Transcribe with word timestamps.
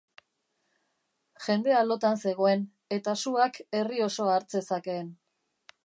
Jendea 1.47 1.83
lotan 1.89 2.19
zegoen 2.29 2.65
eta 2.99 3.15
suak 3.25 3.61
herri 3.81 4.05
osoa 4.11 4.35
har 4.39 4.49
zezakeen. 4.57 5.15